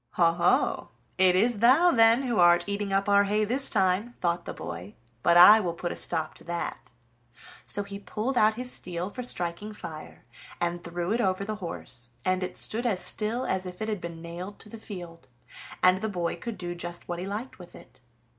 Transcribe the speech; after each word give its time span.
"Ho, 0.13 0.31
ho! 0.31 0.89
it 1.19 1.35
is 1.35 1.59
thou, 1.59 1.91
then, 1.91 2.23
who 2.23 2.39
art 2.39 2.63
eating 2.65 2.91
up 2.91 3.07
our 3.07 3.25
hay 3.25 3.43
this 3.45 3.69
time," 3.69 4.15
thought 4.19 4.45
the 4.45 4.51
boy; 4.53 4.95
"but 5.21 5.37
I 5.37 5.59
will 5.59 5.75
put 5.75 5.91
a 5.91 5.95
stop 5.95 6.33
to 6.33 6.43
that." 6.45 6.91
So 7.67 7.83
he 7.83 7.99
pulled 7.99 8.35
out 8.35 8.55
his 8.55 8.71
steel 8.71 9.11
for 9.11 9.21
striking 9.21 9.73
fire, 9.75 10.25
and 10.59 10.83
threw 10.83 11.11
it 11.13 11.21
over 11.21 11.45
the 11.45 11.57
horse, 11.61 12.09
and 12.25 12.41
it 12.41 12.57
stood 12.57 12.87
as 12.87 12.99
still 12.99 13.45
as 13.45 13.67
if 13.67 13.79
it 13.79 13.89
had 13.89 14.01
been 14.01 14.23
nailed 14.23 14.57
to 14.61 14.69
the 14.69 14.79
field, 14.79 15.27
and 15.83 15.99
the 16.01 16.09
boy 16.09 16.35
could 16.35 16.57
do 16.57 16.73
just 16.73 17.07
what 17.07 17.19
he 17.19 17.27
liked 17.27 17.59
with 17.59 17.75
it. 17.75 18.01